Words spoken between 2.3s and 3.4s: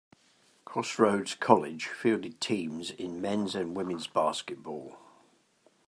teams in